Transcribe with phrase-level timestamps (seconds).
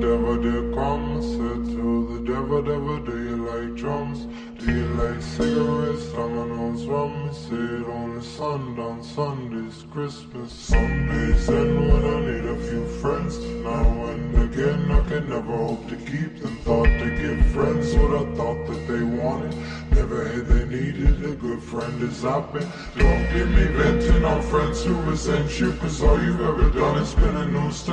[0.00, 4.26] devil did come said to the devil, devil, do you like drums?
[4.58, 7.28] Do you like cigarettes, dominoes, rum?
[7.28, 13.38] He said only sundown, Sundays, Christmas, Sundays, and when I need a few friends.
[13.38, 16.56] Now and again, I can never hope to keep them.
[16.58, 19.54] Thought to give friends what I thought that they wanted.
[19.90, 22.68] Never had they needed a good friend as I've been.
[22.96, 27.14] Don't give me venting on friends who resent you, cause all you've ever done is
[27.14, 27.92] been a noose to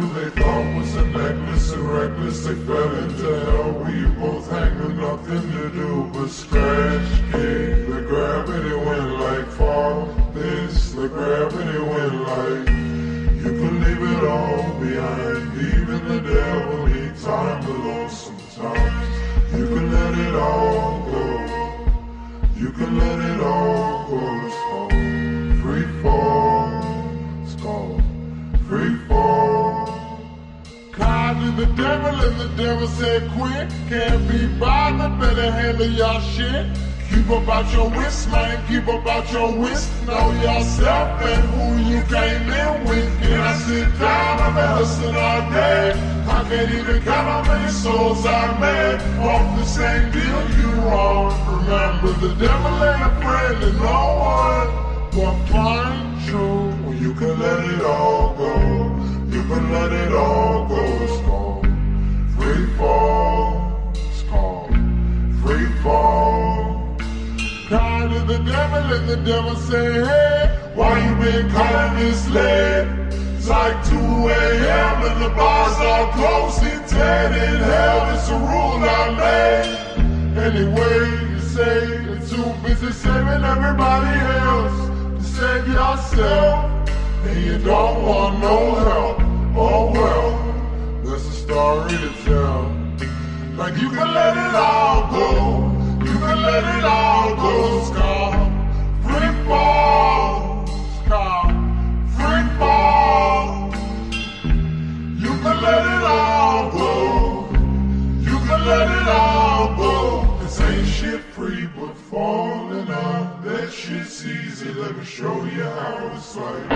[0.00, 0.06] to.
[0.14, 4.96] They thought was a necklace and reckless, they fell into hell you both hang with
[4.96, 7.10] nothing to do but scratch.
[7.32, 10.06] Kick the gravity went like fall.
[10.34, 12.68] This, the gravity went like.
[13.44, 19.08] You can leave it all behind, even the devil needs time alone sometimes.
[19.52, 21.30] You can let it all go.
[22.56, 25.09] You can let it all go.
[31.56, 33.70] The devil and the devil said quit.
[33.88, 36.66] Can't be bothered, better handle your shit.
[37.10, 39.90] Keep about your wrist, man, keep about your wrist.
[40.06, 43.20] Know yourself and who you came in with.
[43.20, 44.40] Can I sit down?
[44.40, 45.90] I've been hustling all day.
[46.28, 49.00] I can't even count how many souls I made.
[49.26, 51.34] Off the same deal you on.
[51.58, 53.59] Remember, the devil ain't a friend
[68.20, 72.88] to the devil and the devil say, hey, why you been calling this late?
[73.36, 74.96] It's like 2 a.m.
[75.08, 76.62] and the bars are closed.
[76.62, 79.68] It's dead in hell, it's a rule I made.
[80.46, 84.78] Anyway, you say you're too busy saving everybody else
[85.18, 86.88] to save yourself.
[87.26, 89.18] And you don't want no help.
[89.56, 92.80] Oh well, there's a story to tell.
[93.56, 94.79] Like you can let it all
[108.70, 110.38] Let it all go.
[110.38, 114.72] This ain't shit free, but falling on that shit's easy.
[114.72, 116.70] Let me show you how it's like.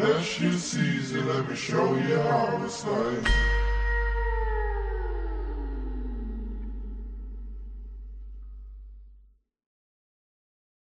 [0.00, 1.20] That shit's easy.
[1.20, 3.57] Let me show you how it's like.